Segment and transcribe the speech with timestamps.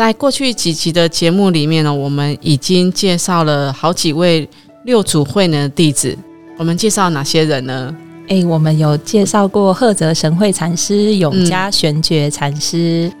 [0.00, 4.48] 在过去几集的节目里面呢，我们已经介绍了好几位
[4.84, 6.16] 六祖慧能的弟子。
[6.56, 7.94] 我们介绍哪些人呢？
[8.28, 13.12] 哎，我们有介绍过赫泽神会禅师、永嘉玄觉禅师，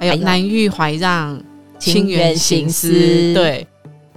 [0.00, 1.40] 还有南域怀让、
[1.78, 2.90] 清源行思。
[3.32, 3.64] 对，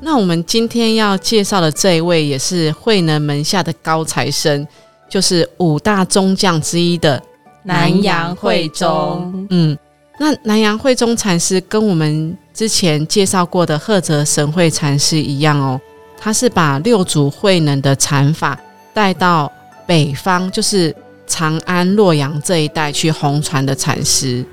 [0.02, 4.68] 那我们今天要介绍的这一位，也是慧能门下的高材生，
[5.07, 7.21] 就是五大宗将之一的
[7.62, 9.48] 南阳慧忠。
[9.52, 9.77] 嗯。
[10.21, 15.79] 那南阳慧中禅师跟我们之前介绍过的赫哲神会禅师一样哦，
[16.17, 18.59] 他是把六祖慧能的禅法
[18.93, 19.49] 带到
[19.87, 20.93] 北方，就是
[21.26, 24.45] 长安、洛阳这一带去红传的禅师。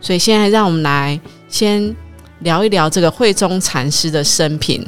[0.00, 1.94] 所以现在让我们来先
[2.40, 4.84] 聊一聊这个慧中禅师的生平。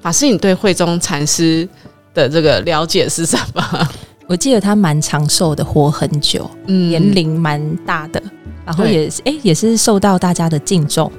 [0.00, 1.68] 法师，你对慧中禅师
[2.14, 3.88] 的这个了解是什么？
[4.28, 8.22] 我记得他蛮长寿的，活很久，嗯，年龄蛮大的。
[8.66, 11.10] 然后也是，哎，也是受到大家的敬重。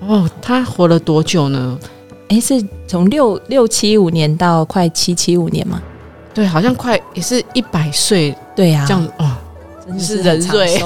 [0.00, 1.78] 哦，他活了多久呢？
[2.28, 5.80] 哎，是从六六七五年到快七七五年吗？
[6.34, 8.36] 对，好像快也是一百岁。
[8.54, 9.30] 对呀，这样哦，
[9.86, 10.82] 真的是人瑞。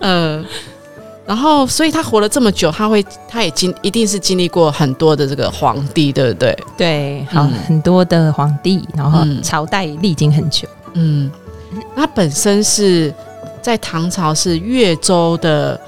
[0.00, 0.44] 嗯，
[1.24, 6.58] 然后所以他活了这么久，他会，他也经一定是经历过很多的这个皇帝，对不对？
[6.76, 10.68] 对，好，很多的皇帝，然后朝代历经很久。
[10.94, 11.30] 嗯，
[11.96, 13.14] 他本身是。
[13.62, 15.80] 在唐朝是越州的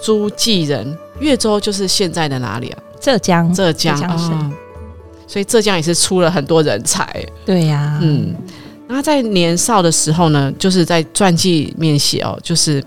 [0.00, 2.78] 诸暨人，越州就是现在的哪里啊？
[3.00, 4.52] 浙江，浙江省。
[5.26, 7.24] 所以浙江也是出了很多人才。
[7.44, 8.34] 对呀，嗯，
[8.88, 12.82] 那在年少的时候呢，就是在传记里面写哦，就是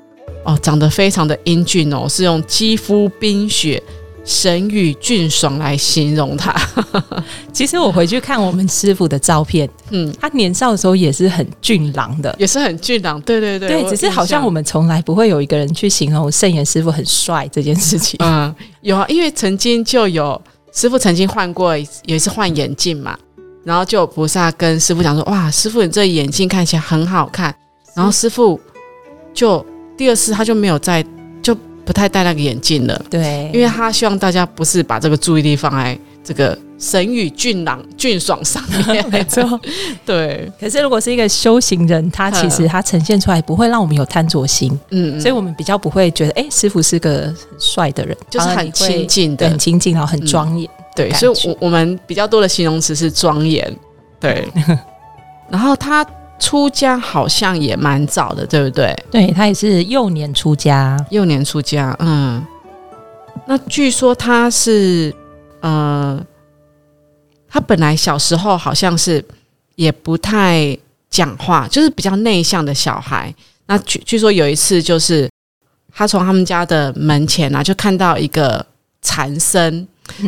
[0.45, 3.81] 哦，长得非常的英俊哦，是用肌肤冰雪。
[4.23, 6.53] 神与俊爽来形容他。
[7.51, 13.19] 其实我回去看我们师傅的照片，嗯，他年少的时候也是很俊朗的，也是很俊朗。
[13.21, 18.17] 对对对，对，只是好像我们从来不会有一个人去形容圣严师傅很帅这件事情。
[18.23, 20.39] 嗯，有啊，因为曾经就有
[20.71, 23.17] 师傅曾经换过，有一次换眼镜嘛，
[23.63, 27.53] 然后就有菩萨跟师傅讲说：“哇，师傅你这眼镜看起来很好看。”
[27.95, 28.59] 然后师傅
[29.33, 29.65] 就
[29.97, 31.05] 第二次他就没有再。
[31.89, 38.61] 不太戴那个眼镜了，对，因为他希望大家不是把这个注意力放在这个神与俊朗、俊爽上
[38.93, 39.59] 面， 没错，
[40.05, 40.47] 对。
[40.59, 51.09] 可是如果是一个修行人，他其实他呈现出来不会让我们有贪着心，嗯，所以我们比较不会觉得，哎，师傅是个很帅的人，就是很亲近的，很亲近，然后很庄严，对。
[51.13, 53.75] 所以，我我们比较多的形容词是庄严，
[54.19, 54.47] 对。
[55.49, 56.05] 然后他。
[56.39, 58.95] 出家好像也蛮早的，对不对？
[59.11, 61.95] 对他也是幼年出家，幼年出家。
[61.99, 62.43] 嗯，
[63.45, 65.13] 那据说他是，
[65.59, 66.19] 呃，
[67.47, 69.23] 他本来小时候好像是
[69.75, 70.77] 也不太
[71.09, 73.33] 讲话，就是比较内向的小孩。
[73.67, 75.29] 那据据说有一次，就是
[75.93, 78.65] 他从他们家的门前啊，就看到一个
[79.01, 79.87] 禅僧，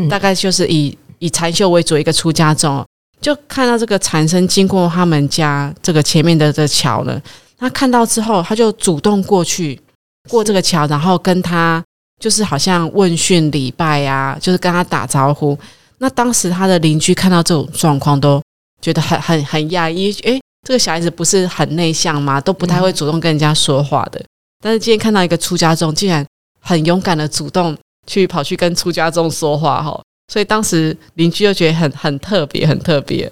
[0.09, 2.85] 大概就是以以禅修为主一个出家众。
[3.22, 7.22] 就看到这个禅僧经过他们家这个前面的这桥呢，
[7.58, 9.80] 他看到之后，他就主动过去
[10.28, 11.84] 过这个桥，然后跟他
[12.20, 15.58] 就是好像问讯礼拜呀，就是跟他打招呼。
[16.00, 18.42] 那当时他的邻居看到这种状况，都
[18.82, 22.42] 觉得很很很讶异，诶，这个小孩子不是很内向吗？
[22.42, 24.20] 都不太会主动跟人家说话的。
[24.64, 26.26] 但是今天看到一个出家众，竟然
[26.59, 27.78] 很勇敢的主动
[28.08, 30.02] 去跑去跟出家众说话，哈。
[30.31, 33.30] 所以当时邻居就觉得很很特别，很特别。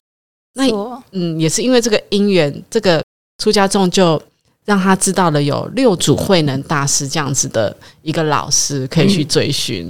[0.55, 0.65] 那
[1.11, 3.01] 嗯，也是因为这个因缘，这个
[3.41, 4.21] 出家众就
[4.65, 9.89] 让他知道了有六祖慧能大师这样子的一个老师可以去追寻。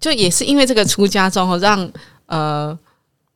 [0.00, 1.86] 就也是因为这个出家众，让
[2.24, 2.76] 呃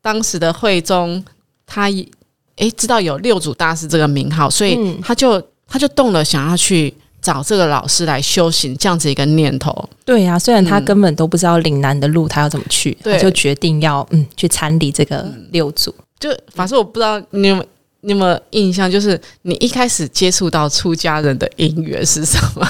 [0.01, 1.23] 当时的慧中
[1.67, 6.95] 他诶知道有六祖大师这个名号，所以他就他就动了想要去。
[7.27, 9.89] 找这个老师来修行，这样子一个念头。
[10.05, 15.93] 对呀，虽然他根本都不知道岭南的路，他要怎么去，他就决定要嗯去参礼这个六祖。
[16.21, 17.57] 就反正我不知道你有
[18.03, 22.65] 你有没有印象，就是你一开始接触到出家人的因缘是什么？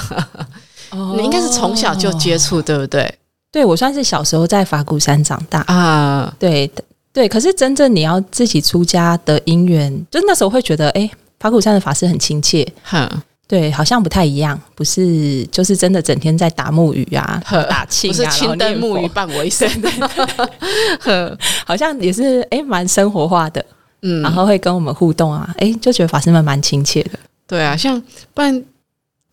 [0.89, 3.13] 哦，你应该是从小就接触，对不对？
[3.51, 6.33] 对我算是小时候在法鼓山长大啊。
[6.39, 6.67] 对
[7.13, 11.07] 对，可是真正你要自己出家的因缘，就那时候会觉得，哎，
[11.39, 12.67] 法鼓山的法师很亲切。
[12.81, 13.07] 哼。
[13.47, 23.65] 对，好像不太一样，不是就是真的整天在打木鱼啊、打磬啊，不是青灯木鱼伴我一生 的，好像也是哎，蛮生活化的。
[24.01, 27.11] 嗯，然后会跟我们互动啊，哎，就觉得法师们蛮亲切的。
[27.47, 27.99] 对啊，像
[28.33, 28.63] 不然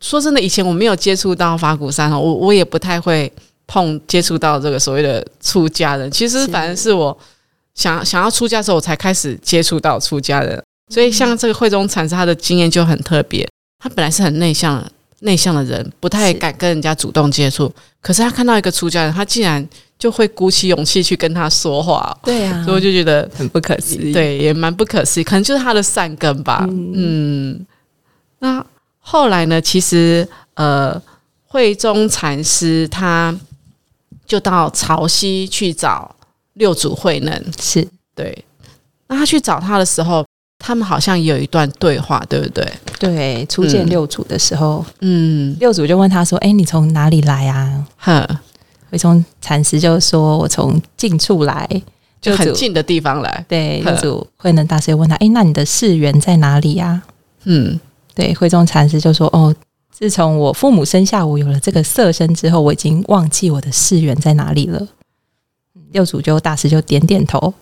[0.00, 3.30] 说真的，以前我没有接触到法鼓山哦，我我也不太会
[3.66, 6.10] 碰接触到这个所谓的出家人。
[6.10, 7.16] 其实反正是我
[7.74, 10.62] 想想要出家的时候，我才开始接触到出家人。
[10.88, 13.46] 所以像这个慧中禅师，他的经验就很特别。
[13.84, 14.82] 他本来是很内向、
[15.18, 17.70] 内向的人，不太敢跟人家主动接触。
[18.00, 22.16] 可是他看到一个出家人，他竟然就会鼓起勇气去跟他说话。
[22.22, 24.10] 对呀，所以我就觉得很不可思议。
[24.10, 26.66] 对，也蛮不可思议，可能就是他的善根吧。
[26.70, 27.66] 嗯。
[28.38, 28.64] 那
[29.00, 29.60] 后来呢？
[29.60, 30.98] 其实，呃，
[31.46, 33.38] 慧中禅师他
[34.24, 36.16] 就到潮汐去找
[36.54, 38.44] 六祖慧能，是对。
[39.08, 40.24] 那他去找他的时候，
[40.66, 42.72] 他们好像有一段对话，对不对？
[42.98, 48.26] 对，初见六祖的时候，嗯，六祖就问他说：“哎，你从哪里来啊？”哼，
[48.90, 51.68] 慧中禅师就说：“我从近处来，
[52.18, 57.02] 就很近的地方来。”对，六祖慧能大师问他：“哎，那你的世缘在哪里呀？”
[57.44, 57.78] 嗯。
[58.14, 59.54] 对，慧中禅师就说：“哦，
[59.92, 64.80] 自从我父母生下我有了这个色身之后，我已经忘记我的世缘在哪里了。”
[65.92, 67.52] 六祖就大师就点点头，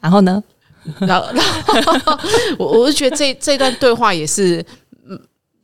[0.00, 0.42] 然后呢，
[1.00, 1.26] 然后
[2.58, 4.64] 我我就觉得这这段对话也是
[5.08, 5.18] 嗯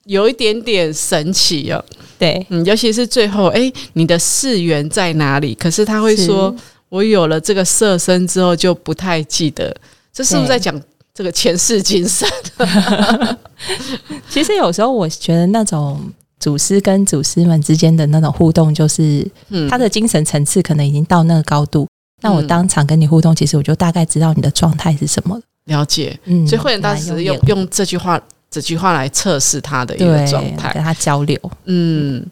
[0.05, 1.85] 有一点点神奇哦。
[2.19, 5.55] 对，嗯，尤其是最后，哎，你的世缘在哪里？
[5.55, 6.55] 可是他会说，
[6.89, 9.75] 我有了这个色身之后就不太记得，
[10.13, 10.81] 这是不是在讲？
[11.13, 12.27] 这个前世今生，
[14.31, 16.01] 其实有时候我觉得那种
[16.39, 19.29] 祖师跟祖师们之间的那种互动，就是
[19.69, 21.87] 他的精神层次可能已经到那个高度。
[22.21, 28.21] 那我当场跟你互动，其实我就大概知道你的状态是什么了解，嗯，所以慧仁大师用用这句话
[28.51, 31.39] 这句话来测试他的一个状态，跟他交流。
[31.65, 32.25] 嗯，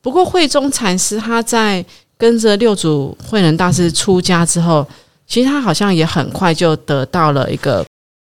[0.00, 1.84] 不过慧中禅师他在
[2.16, 4.86] 跟着六祖慧能大师出家之后，
[5.26, 7.84] 其实他好像也很快就得到了一个。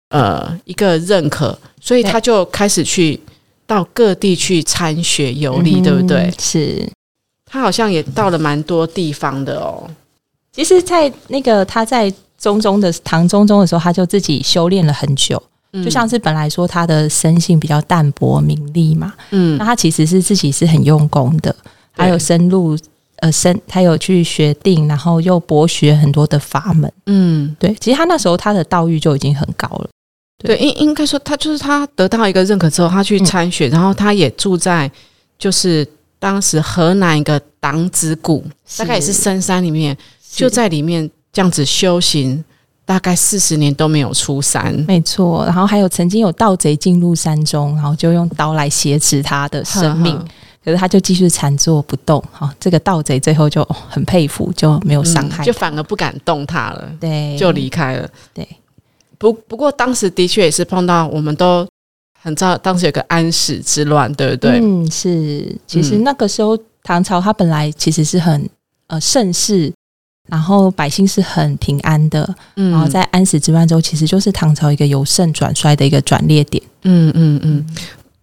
[0.09, 3.19] 呃，一个认可，所以他就开始去
[3.65, 6.31] 到各地去参学游历，对不对？
[6.39, 6.87] 是，
[7.43, 9.89] 他好像也到了蛮多地方的哦。
[10.55, 15.41] 其实，在那个他在中中的唐中中的时候，他就自己修炼了很久，
[15.83, 21.55] 就像是本来说他的生性比较淡泊名利嘛，嗯，那他其实是自己是很用功的，
[21.91, 22.77] 还有深入。
[23.19, 26.91] 呃，深他有去学定，然后又博学很多的法门。
[27.05, 29.87] 嗯，对，其实他那时候他的道誉就已经很高了。
[30.43, 34.91] 对，应应该说他就是他得到一个认可之后，他去参选，然后他也住在
[35.39, 35.87] 就是
[36.19, 38.43] 当时河南一个党子谷，
[38.77, 39.97] 大概也是深山里面，
[40.35, 42.43] 就在里面这样子修行，
[42.85, 44.73] 大概四十年都没有出山。
[44.87, 50.19] 没错，然后还有曾经有盗贼进入山中，然后就用刀来挟持他的生命。
[50.63, 58.09] 可是他就继续禅坐不动，哈，这个盗贼最后就很佩服，就没有伤害，就反而不敢动他了，对，就离开了。
[58.33, 58.47] 对，
[59.19, 61.67] 不不过当时的确也是碰到，我们都
[62.19, 64.59] 很知道，当时有个安史之乱，对不对？
[64.59, 65.55] 嗯，是。
[65.67, 68.49] 其实那个时候唐朝它本来其实是很
[68.87, 69.71] 呃盛世，
[70.27, 76.63] 然后百姓是很平安的，嗯，然后在安史之乱之后，其实就是唐朝一个由盛转衰的一个转捩点。
[76.83, 77.65] 嗯嗯嗯。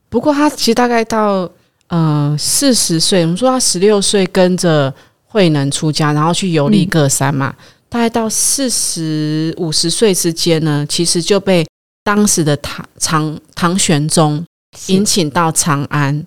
[0.08, 1.50] 不过他其实大概到。
[1.88, 4.90] 呃，四十岁，我们说他十六岁跟着
[5.26, 7.54] 慧能出家，然后去游历各山嘛。
[7.90, 11.66] 大概到四十五十岁之间呢，其实就被
[12.02, 14.42] 当时的唐唐唐玄宗
[14.87, 16.26] 引请到长安，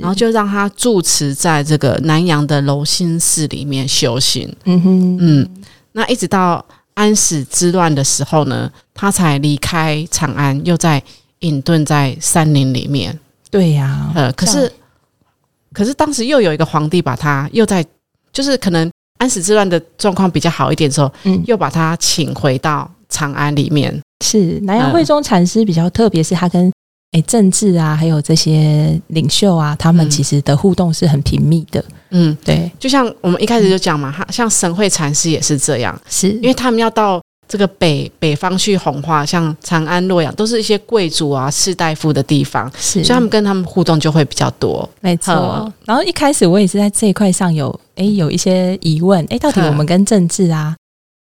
[0.00, 4.54] 然后就让他住持在这个南阳的柔心寺里面修行。
[4.64, 5.48] 嗯哼，嗯，
[5.92, 6.64] 那一直到
[6.94, 11.02] 安史之乱的时候呢，他才离开长安，又在
[11.40, 13.18] 隐遁在山林里面。
[13.50, 14.72] 对呀，呃，可是。
[15.72, 17.84] 可是当时又有一个皇帝把他又在，
[18.32, 18.88] 就是可能
[19.18, 23.92] 安史之乱的状况比较好一点的时候，嗯，又把他请回到长安里面。
[24.24, 26.70] 是南阳慧中禅师比较特别，是他跟
[27.14, 31.84] 诶政治啊，还有这些领袖啊，他们其实的互动是很频密的。
[32.10, 37.20] 嗯，对，就像我们一开始就讲嘛，他像神会禅师也是这样，是因为他们要到。
[37.46, 44.88] 这个北北方去弘化，像长安、洛阳，都是一些贵族啊、士大夫的地方，是所以他们跟他们互动就会比较多。
[45.02, 45.70] 没错。
[45.84, 50.74] 然后一开始我也是在这一块上有哎有一些疑问，哎，到底我们跟政治啊，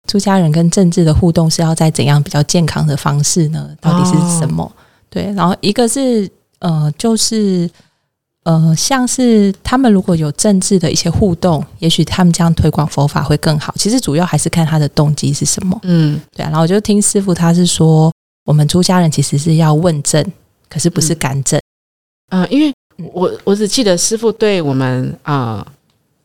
[0.08, 3.70] 出家人跟政治的互动是要在怎样比较健康的方式呢？
[3.80, 4.70] 到底是什么？
[5.10, 7.68] 对，然后一个是呃，就是。
[8.44, 13.72] 呃，像是他们如果有政治的一些互动，也许他们这样推广佛法会更好。
[13.76, 15.78] 其实主要还是看他的动机是什么。
[15.82, 16.48] 嗯，对啊。
[16.48, 18.10] 然后我就听师傅他是说，
[18.46, 20.24] 我们出家人其实是要问政，
[20.70, 21.60] 可是不是干政。
[22.30, 22.72] 呃，因为
[23.12, 25.64] 我我只记得师傅对我们呃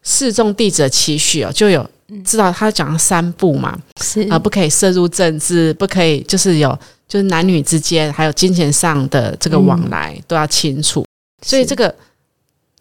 [0.02, 1.88] 示众弟子的期许哦，就有
[2.24, 11.06] 知道他讲了三步嘛，是啊、不可以涉入政治，不可以就是有就是男女之间还有金钱上的这个往来、都要清楚，
[11.46, 11.96] 所以这个个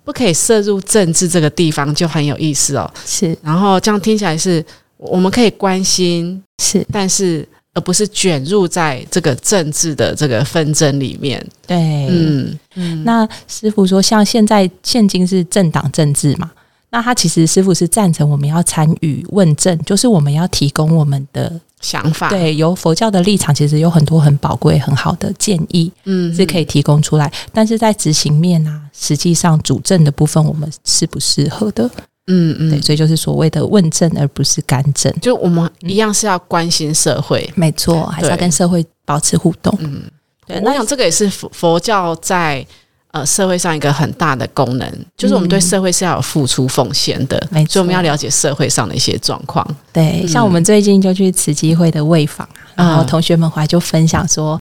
[0.05, 2.91] 不可以涉入政治这个地方就很有意思哦。
[3.05, 3.37] 是。
[3.43, 4.65] 然后这样听起来是
[4.97, 6.87] 我们可以关心，是。
[6.93, 11.45] 但是而不是卷入在这个政治的这个纷争里面。
[11.67, 11.77] 对，
[12.09, 12.59] 嗯。
[12.77, 16.51] 嗯，那师傅说，像现在现今是政党政治嘛，
[16.91, 31.85] 那他其实师傅是赞成我们要参与问政，就是我们要提供我们的想法对，由佛教的立场，其实有很多很宝贵、很好的建议嗯是可以提供出来，但是在执行面啊，实际上主政的部分，我们适不适合的？
[32.27, 35.13] 嗯嗯对，所以就是所谓的问政，而不是干政。
[35.21, 37.53] 就我们一样是要关心社会。
[37.55, 39.77] 没错，还是要跟社会保持互动。
[39.79, 40.03] 嗯，
[40.47, 42.67] 对，那我想这个也是佛佛教在
[43.15, 49.65] 呃社会上一个很大的功能，就是我们对社会是要有付出奉献的，嗯所以我们要了解社会上的一些状况。
[49.93, 52.45] 对，像我们最近就去慈济会的卫访
[52.75, 54.59] 啊，嗯然后同学们回来就分享说，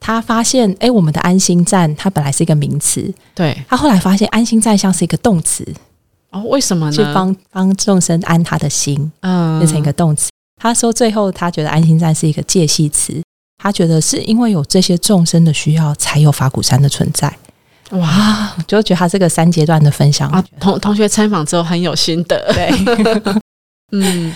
[0.00, 5.64] 他发现，哎，我们的安心站它本来是一个名词，对，他后来发现安心站像是一个动词，
[6.32, 6.92] 哦，为什么呢？
[6.92, 10.28] 去帮帮众生安他的心，嗯变成一个动词。
[10.60, 13.22] 他说最后他觉得安心站是一个介系词，
[13.62, 17.32] 他觉得是因为有这些众生的需要，才有法鼓山的存在。
[17.90, 22.52] 哇啊，我就觉得他这个三阶段的分享啊，同同学参访之后很有心得。
[22.52, 22.70] 对。
[23.92, 24.34] 嗯，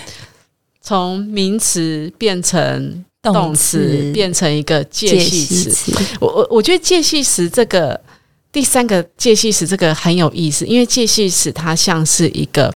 [0.81, 5.69] 从名词变成动词，变成一个介系词。
[5.69, 7.99] 词，我我我觉得介系词这个
[8.51, 12.73] 第三个介系词这个很有意思，因为介系词它像是一个，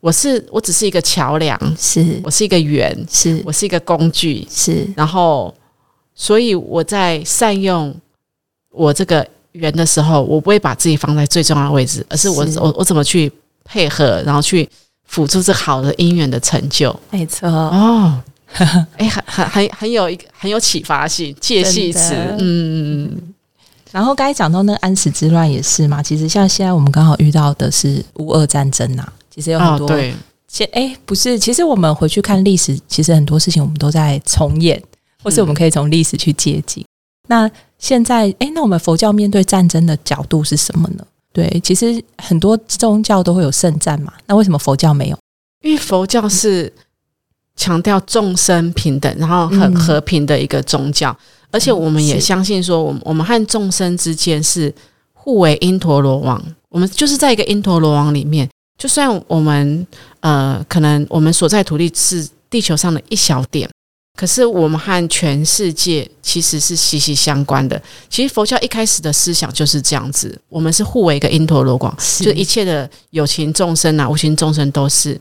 [0.00, 2.20] 我是我只是一个桥梁，是。
[2.22, 3.42] 我是一个圆，是。
[3.46, 4.86] 我是一个工具，是。
[4.94, 5.54] 然后
[6.14, 7.96] 所以我在善用
[8.70, 9.26] 我这个
[9.58, 12.58] 圆的时候，我不会把自己放在最重要的位置，而是我是。
[12.58, 13.30] 我我怎么去
[13.64, 14.68] 配合，然后去
[15.04, 16.94] 辅助这好的姻缘的成就。
[17.10, 17.48] 没错。
[17.48, 18.20] 哦，
[18.96, 23.10] 哎，很很很很有一个很有启发性，借系词，嗯，
[23.90, 30.14] 然后刚才讲到那个安史之乱也是嘛，其实像现在我们刚好遇到的是乌俄战争呐、其实有很哦，多对，
[30.48, 34.82] 现哎、不是，其实我们回去看历史，其实很多事情我们都在重演，
[35.22, 36.84] 或是我们可以从历史去借鉴。
[37.28, 41.06] 那现在哎、那我们佛教面对战争的角度是什么呢？
[41.32, 45.18] 对，其实很多宗教都会有圣战嘛，那为什么佛教没有？
[45.62, 46.72] 因为佛教是
[47.54, 51.16] 强调众生平等，然后很嗯和平的一个宗教，
[51.50, 54.74] 而且我们也相信说，我们我们和众生之间是
[55.12, 58.48] 互为因陀罗网，我们就是在一个因陀罗网里面。
[58.78, 59.84] 就算我们
[60.20, 63.68] 呃，可能我们所在土地是地球上的一小点，
[64.18, 67.80] 可是我们和全世界其实是息息相关的。
[68.10, 75.16] 其实佛教一开始的思想就是这样子，我们是互为一个因陀罗网，是就一切的有情众生啊、无情众生都是。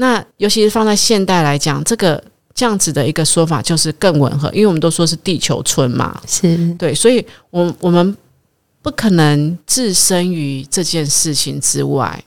[0.00, 2.20] 那尤其是放在现代来讲，这个
[2.52, 8.16] 这样子的一个说法就是更吻合，因为我们都说是地球村嘛，是对，所以我我们
[8.82, 12.24] 不可能置身于这件事情之外。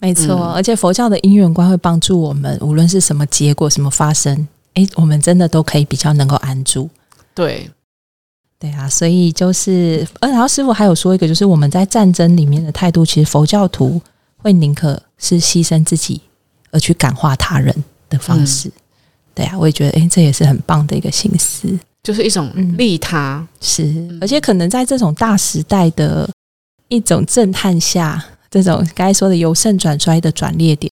[0.00, 6.88] 没错，嗯而且佛教的因缘观会帮助我们，无论是什么结果、什么发生，哎，我们真的都可以比较能够安住。
[7.34, 7.70] 对，
[8.58, 14.00] 对啊，所以就是，呃，然后师傅还有说一个，就是我们在战争里面的态度，其实佛教徒
[14.38, 16.20] 会宁可是牺牲自己
[16.70, 17.74] 而去感化他人
[18.08, 18.70] 的方式。
[19.34, 21.78] 对啊，我也觉得，诶，这也是很棒的一个心思。
[22.02, 23.46] 就是一种嗯利他。
[23.60, 26.28] 是，而且可能在这种大时代的
[26.88, 30.90] 一种震撼下，这种刚才说的由盛转衰的转捩点，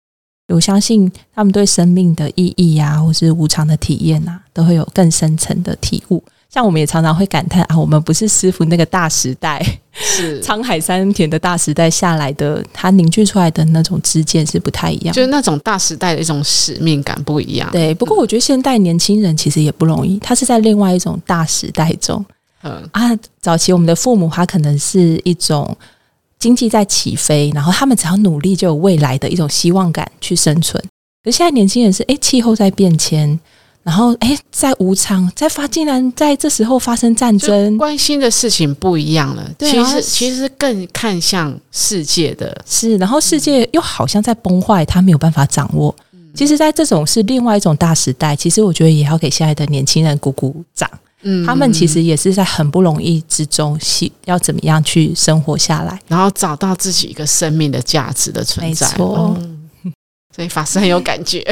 [0.51, 6.23] 我相信他们对生命的意义啊，或是无常的体验啊，都会有更深层的体悟。
[6.49, 15.15] 像我们也常常会感叹啊，我们不是师傅那个大时代，是， 沧海桑田的大时代下来的，它凝聚出来的那种知见是不太一样。
[15.15, 17.69] 就是那种大时代的一种使命感不一样。
[17.71, 22.25] 对，不过我觉得现代年轻人其实也不容易，他是在另外一种大时代中，
[22.63, 25.73] 嗯，啊，早期我们的父母他可能是一种
[26.41, 30.83] 经济在起飞，然后他们只要努力就有未来的一种希望感去生存。
[31.23, 33.39] 可现在年轻人是诶，气候在变迁，
[33.83, 39.47] 然后诶，在无常，在发竟然在这时候发生战争，关心的事情不一样了。
[39.59, 45.95] 其实其实更看向世界的，是，然后世界又好像在崩坏，他没有办法掌握。
[46.33, 50.89] 其实，在这种是另外一种大时代，其实我觉得也要给现在的年轻人鼓鼓掌。
[51.23, 55.99] 嗯他们其实也是在很不容易之中，系要怎么样去生活下来。
[56.07, 58.87] 然后找到自己一个生命的价值的存在。
[58.87, 59.57] 没错嗯
[60.33, 61.45] 所以法师很有感觉，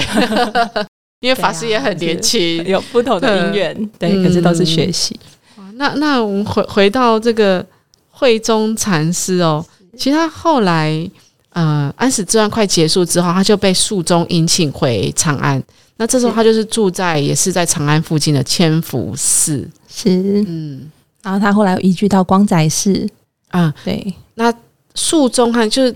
[1.19, 2.63] 因为法师也很年轻。
[2.65, 5.19] 有不同的因缘，对，嗯可是都是学习。
[5.57, 7.65] 哇那那我们回回到这个
[8.09, 9.65] 慧中禅师哦，
[9.97, 11.09] 其实他后来
[11.49, 15.61] 呃安史之乱快结束之后，他就被肃宗迎请回长安。
[15.99, 19.69] 那这时候他就是住在也是在长安附近的千福寺。
[19.89, 20.09] 是，
[20.47, 20.89] 嗯
[21.21, 23.05] 然后他后来又移居到光宅寺，
[23.49, 24.53] 啊，对，那
[24.95, 25.93] 肃宗和就是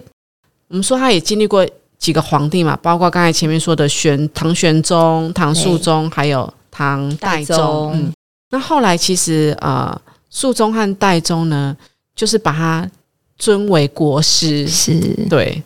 [0.67, 1.65] 我们说他也经历过
[1.97, 7.55] 几个皇帝嘛，包括刚才前面说的玄唐玄宗、唐肃宗，还有唐代宗。
[7.55, 7.91] 代宗。
[7.93, 8.13] 嗯，
[8.49, 9.97] 那后来其实呃，
[10.29, 11.75] 肃宗和代宗呢，
[12.13, 12.91] 就是把他
[13.37, 15.63] 尊为国师，是，对，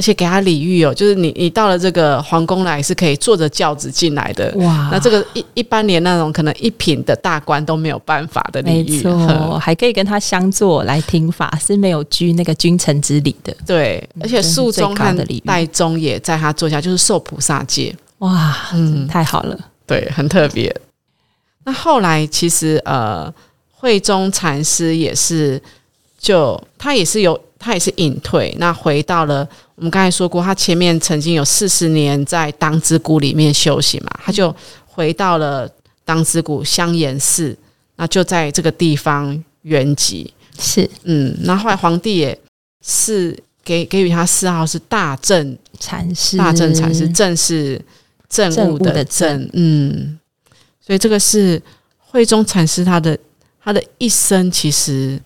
[0.00, 4.50] 而且给他礼遇哦，就是你你到了这个皇宫来是可以坐着轿子进来的。
[4.56, 13.54] 哇，那这个一一般连那种可能一品的大官都没有办法的礼没遇，错，呵还可以跟他相坐来听法，是没有居那个君臣之礼的。
[13.66, 20.74] 对，而且肃宗和高的礼遇代宗也在他座下，就是受菩萨戒，哇，嗯太好了，对，很特别。
[21.64, 23.30] 那后来其实呃，
[23.70, 25.60] 慧中禅师也是，
[26.18, 34.54] 就他也是有，他也是隐退，那回到了我们刚才说过，他前面曾经有四十年在当之谷里面修行嘛，他就
[34.86, 35.70] 回到了
[36.02, 37.54] 当之谷香岩寺，
[37.96, 40.26] 那就在这个地方圆寂。
[40.58, 40.88] 是。
[41.04, 42.36] 嗯，那后来皇帝也
[42.82, 47.80] 是给给予他谥号是大正禅师，大正禅师，正是
[48.28, 48.70] 政务的政。
[48.74, 50.18] 务的正，嗯，
[50.80, 51.60] 所以这个是
[51.98, 53.18] 慧中禅师他的
[53.62, 55.20] 他的一生，其实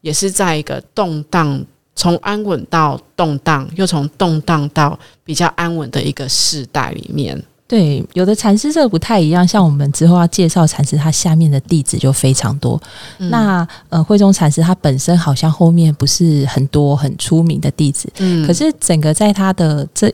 [0.00, 1.64] 也是在一个动荡，
[2.00, 7.38] 从安稳到动荡，又从动荡到比较安稳的一个世代里面。
[7.68, 12.80] 对，有的禅师这个不太一样，像我们之后要介绍禅师，他下面的弟子就非常多。
[13.18, 20.10] 嗯那呃，慧中禅师他本身好像后面不是很多很出名的弟子，嗯可是整个在他的这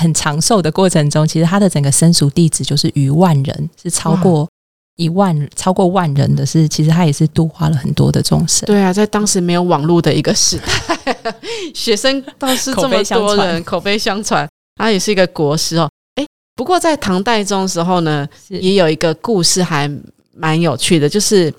[0.00, 4.48] 很长寿的过程中，其实他的整个生熟弟子就是逾万人，是超过
[4.96, 8.66] 一万、超过万人的是，其实他也是度化了很多的众生。
[8.66, 11.34] 对啊，在当时没有网络的一个时代，
[11.74, 15.88] 学生倒是这么多人，口碑相传，他也是一个国师哦。
[16.16, 19.90] 诶，不过在唐代宗的时候呢，也有一个故事还
[20.34, 21.52] 蛮有趣的，就是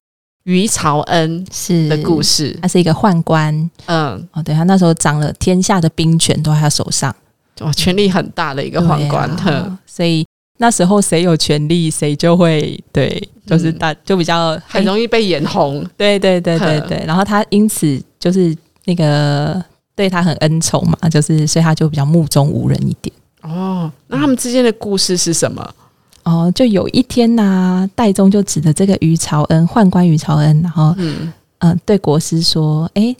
[0.45, 1.87] 于朝恩是。
[1.87, 2.57] 的故事。
[2.61, 3.53] 他是一个宦官。
[3.85, 7.15] 嗯，哦，对他那时候掌了天下的兵权都在他手上，
[7.59, 10.25] 哇，权力很大的一个宦官，啊所以
[10.57, 15.85] 那时候谁有权利，谁就会对，就是大、就比较很容易被眼红。
[15.95, 19.63] 对对对对对，然后他因此就是那个
[19.95, 23.13] 对他很恩宠嘛，就是所以他就比较目中无人一点。
[23.43, 25.75] 哦，那他们之间的故事是什么？
[26.23, 33.15] 哦，就有一天呐、戴宗就指着这个于朝恩宦官于朝恩，然后嗯，嗯、呃对国师说：“诶，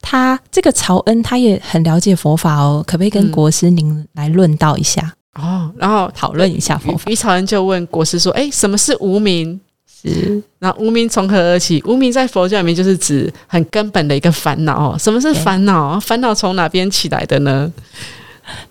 [0.00, 11.82] 他这个朝恩他也很了解佛法哦，可不可以跟嗯国师您来论道一下，哦，然后讨论一下佛法于朝恩就问国师说：“哎，什么是无名？”？”是然后无名从何而起？
[11.86, 14.98] 无名在佛教里面就是指很根本的一个烦恼哦。
[14.98, 15.98] 什么是烦恼？
[16.00, 17.72] 烦恼从哪边起来的呢？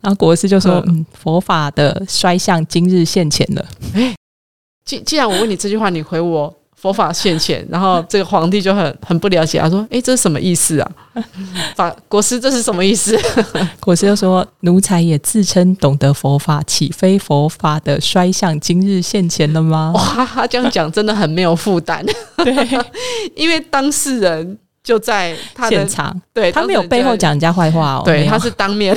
[0.01, 3.65] 然后国师就说：“嗯嗯，佛法的衰相今日现前了。
[3.93, 4.15] 哎
[4.85, 10.91] 既既然我问你这句话，你回我佛法现前，然后这个皇帝就很很不了解，他说：“诶，这是什么意思啊？
[11.75, 13.17] 法国师这是什么意思？”
[13.79, 22.05] 国师就说：“奴才也自称懂得佛法，岂非佛法的衰相今日现前了吗哇，他这样讲真的很没有负担，？”
[22.37, 22.53] 对，
[23.35, 28.95] 因为当事人就在他的现场对，他没有背后讲人家坏话哦，对，他是当面，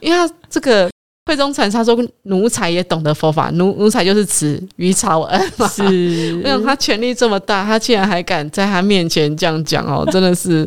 [0.00, 0.90] 因为他这个
[1.28, 5.68] 慧中禅师他说奴才也懂得佛法，奴奴才就是指于朝恩嘛。
[5.76, 5.82] 是
[6.42, 10.04] 为什么他权力这么大，他竟然还敢在他面前这样讲哦？
[10.10, 10.66] 真的是，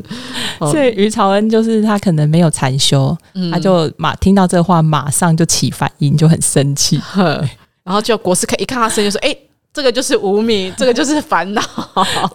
[0.59, 6.97] 哦所以于朝恩就是他可能没有禅修，嗯他就马听到这话，马上就起反应，就很生气。
[6.99, 7.43] 呵
[7.83, 9.35] 然后就国师看一看他声音就说：“哎、
[9.73, 11.61] 这个就是无名，这个就是烦恼。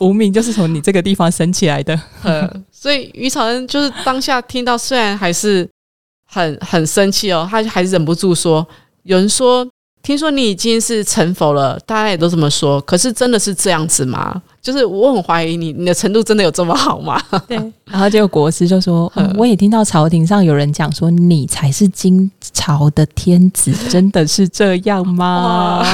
[0.00, 5.66] 无名就是从你这个地方生起来的，呵”所以于朝恩就是当下听到，虽然还是
[6.26, 8.66] 很很生气哦，他还是忍不住说
[9.04, 9.66] ：“有人说，
[10.02, 14.42] 听说你已经是成佛了，大家也都这么说，可是真的是这样子吗？
[14.60, 17.20] 就是我很怀疑你，你的程度真的有这么好吗？
[17.46, 17.56] 对。
[17.84, 25.84] 然后结果国师就说：“嗯哦我也听到朝廷上有人讲说，你才是金朝的天子，真的是这样吗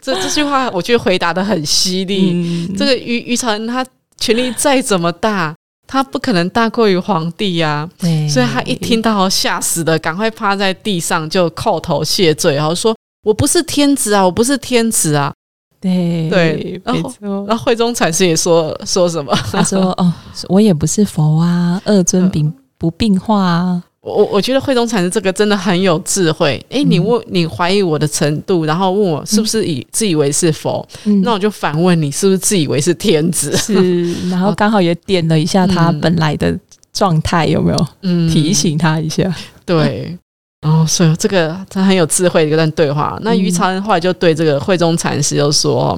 [0.00, 2.30] 这这句话我觉得回答的很犀？”利。
[2.32, 3.84] 嗯，这个于于朝恩他
[4.18, 5.52] 权力再怎么大，
[5.92, 15.30] 他不可能大过于皇帝呀、对，所以他一听到吓死的，赶快趴在地上就叩头谢罪，然后说：“我不是天子啊，我不是天子啊。
[15.78, 17.44] 对对然后没错”。
[17.46, 19.36] 然后慧中禅师也说说什么？
[19.52, 20.10] 他说：“哦，
[20.48, 23.82] 我也不是佛啊，二尊并不并化啊。
[24.02, 26.64] 我我觉得慧中禅师这个真的很有智慧。
[26.70, 30.86] 诶，你问你怀疑我的程度，然后问我是不是以自以为是佛，
[31.22, 33.56] 那我就反问你是不是自以为是天子？
[33.56, 36.58] 是， 然后刚好也点了一下他本来的
[36.92, 37.86] 状态，有没有？
[38.02, 39.32] 嗯，提醒他一下。
[39.64, 40.18] 对，
[40.60, 43.16] 然后所以这个他很有智慧的一段对话。
[43.22, 45.96] 那于朝恩后来就对这个慧中禅师就说：“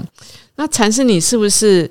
[0.57, 1.91] 那禅师你是不是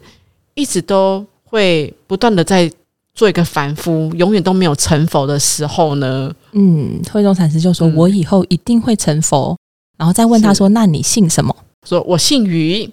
[0.53, 2.71] 一直都会不断的在？”
[3.15, 6.33] 做一个凡夫，永远都没有成佛的时候呢？
[6.53, 9.55] 嗯，慧中禅师就说：“我以后一定会成佛。”
[9.97, 11.55] 然后再问他说：“那你姓什么？”
[11.87, 12.89] 说：“我姓于，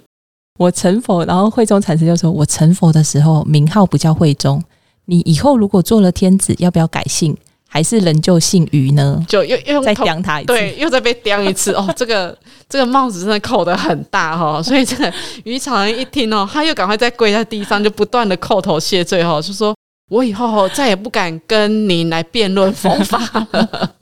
[0.58, 4.62] 我成佛。”然后慧中禅师就说：“我成佛的时候名号不叫慧中，
[5.06, 7.34] 你以后如果做了天子，要不要改姓？
[7.66, 11.72] 还是仍旧姓于呢？”就又又再刁他一次，对，又再被刁一次。
[11.72, 12.36] 哦，这个
[12.68, 15.10] 这个帽子真的扣的很大哈，所以这个
[15.44, 19.74] 于常人一听哦，他又赶快再跪在地上，就不断的叩头谢罪哈，就说。
[20.10, 23.94] 我以后再也不敢跟你来辩论佛法了，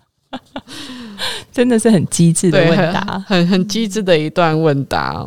[1.53, 5.23] 真的是很机智的问答，很很机智的一段问答。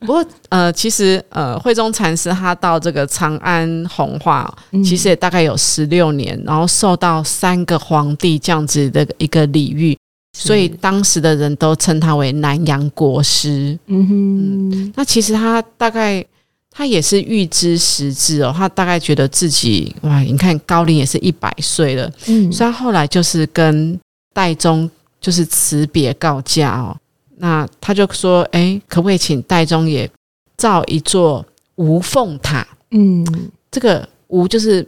[0.00, 4.50] 不过，呃，其实，呃，慧中禅师他到这个长安弘化，
[4.82, 9.94] 其实也大概有十六年，然后受到三个皇帝这样子的一个礼遇，
[10.32, 13.78] 所以当时的人都称他为南洋国师。
[13.86, 16.24] 嗯哼，那其实他大概。
[16.76, 23.98] 他也是预知时至哦，他大概觉得自己哇，你看高龄也是一百岁了，嗯，所以他后来就是跟
[24.34, 26.94] 戴宗就是辞别告假哦，
[27.38, 30.10] 那他就说，哎，可不可以请戴宗也
[30.58, 31.42] 造一座
[31.76, 32.66] 无缝塔？
[32.90, 33.26] 嗯，
[33.70, 34.86] 这个无就是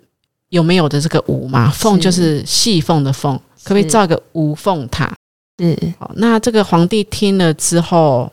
[0.50, 5.10] 有没有的这个无嘛，缝就是细缝的缝，可不可以造一个无缝塔？
[5.62, 8.30] 嗯，好，那这个皇帝听了之后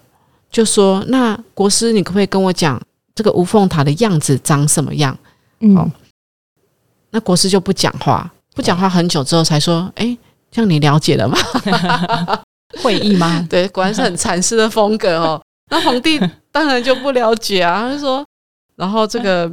[0.51, 2.77] 就说，那国师，你可不可以跟我讲？
[3.15, 5.17] 这个无凤塔的样子长什么样？
[5.61, 5.89] 嗯，
[7.11, 10.17] 那国师就不讲话，不讲话很久之后才说：“哎，
[10.51, 11.37] 这样你了解了吗？
[12.83, 15.41] 会意吗？” 对，果然是很禅师的风格哦。
[15.71, 16.19] 那皇帝
[16.51, 18.23] 当然就不了解啊，他说
[18.75, 19.49] ：“然后这个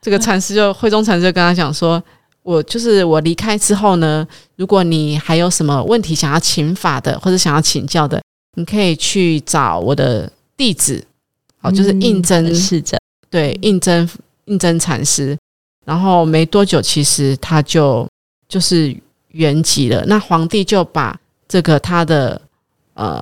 [0.00, 2.00] 这个禅师就慧中禅师就跟他讲说
[2.44, 8.22] ：‘我就是我离开之后呢，如果你还有什么问题想要请法的，或者想要请教的，
[8.54, 11.04] 你可以去找我的弟子。’”
[11.66, 12.96] 哦，就是应征侍者，
[13.28, 14.08] 对，应征
[14.46, 15.36] 应征禅师，
[15.84, 18.08] 然后没多久，其实他就
[18.48, 18.96] 就是
[19.28, 20.04] 圆寂了。
[20.06, 22.40] 那皇帝就把这个他的
[22.94, 23.20] 呃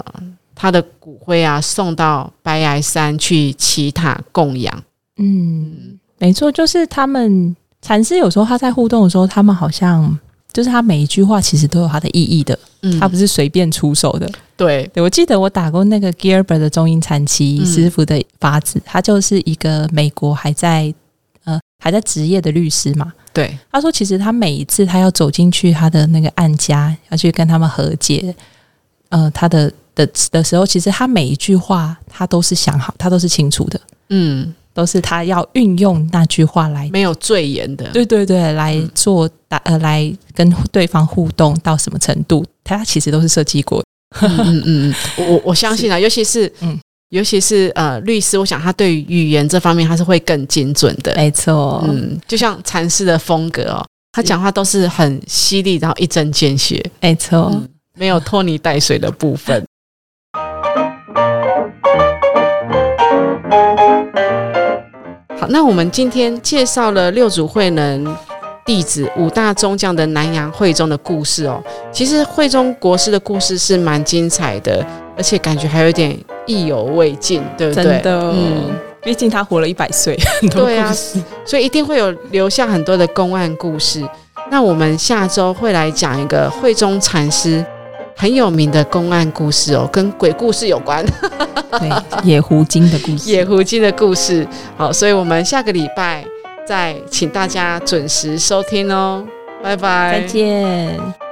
[0.54, 4.82] 他的骨灰啊送到白崖山去祈塔供养。
[5.16, 10.18] 嗯，没错，就是他们禅师有时候他在互动的时候，他们好像。
[10.54, 14.30] 就是他每一句话其实都有它的意义的，嗯，他不是随便出手的。
[14.56, 20.94] 对，对我记得我打过那个 Gilbert 的中英禅期师傅的法子，他就是一个美国还在
[21.42, 23.12] 呃还在职业的律师嘛。
[23.32, 28.32] 对，他说其实他每一次他要走进去他的那个案家要去跟他们和解，
[29.08, 33.80] 呃，他的的的时候，其实他每一句话他都是想好，他都是清楚的。
[34.10, 34.54] 嗯。
[34.74, 43.82] 都是他要运用那句话来没有罪言的，对对对，来做打呃，来跟对方互动到什么程度，他其实都是设计过。
[44.20, 44.94] 嗯嗯嗯，
[45.30, 46.78] 我我相信啊，尤其是嗯，
[47.10, 51.14] 尤其是呃，律师，我想他对语言这方面他是会更精准的。
[51.16, 56.84] 没错，嗯，就像禅师的风格哦，他讲话都是很犀利，然后一针见血。
[57.00, 57.52] 没错，
[57.96, 59.64] 没有拖泥带水的部分。
[65.50, 68.16] 那我们今天介绍了六祖慧能
[68.64, 71.62] 弟子五大宗将的南阳慧中的故事哦。
[71.92, 74.84] 其实慧中国师的故事是蛮精彩的，
[75.16, 77.84] 而且感觉还有点意犹未尽，对不对？
[77.84, 78.70] 真的，嗯，
[79.02, 80.18] 毕竟他活了一百岁，
[80.50, 80.92] 对啊，
[81.44, 84.02] 所以一定会有留下很多的公案故事。
[84.50, 87.64] 那我们下周会来讲一个慧中禅师。
[88.16, 91.04] 很有名的公案故事哦，跟鬼故事有关。
[91.78, 91.90] 对，
[92.22, 93.30] 野狐精的故事。
[93.30, 94.46] 野狐精的故事，
[94.76, 96.24] 好，所以我们下个礼拜
[96.66, 99.26] 再请大家准时收听哦，
[99.62, 101.23] 拜拜，再见。